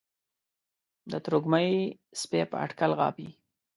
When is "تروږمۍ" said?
1.25-1.71